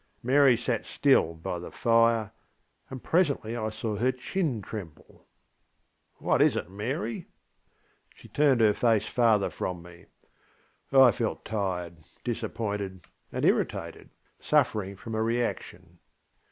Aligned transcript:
Mary 0.23 0.57
sat 0.57 0.83
still 0.83 1.35
by 1.35 1.59
the 1.59 1.69
fire, 1.69 2.31
and 2.89 3.03
presently 3.03 3.55
I 3.55 3.69
saw 3.69 3.97
her 3.97 4.11
chin 4.11 4.59
tremble. 4.63 5.27
ŌĆśWhat 6.19 6.39
is 6.41 6.55
it, 6.55 6.71
Mary? 6.71 7.19
ŌĆÖ 7.19 7.25
She 8.15 8.27
turned 8.27 8.61
her 8.61 8.73
face 8.73 9.05
farther 9.05 9.51
from 9.51 9.83
me. 9.83 10.07
I 10.91 11.11
felt 11.11 11.45
tired, 11.45 11.97
disappointed, 12.23 13.05
and 13.31 13.45
irritatedŌĆösuffering 13.45 14.97
from 14.97 15.13
a 15.13 15.21
reaction. 15.21 15.99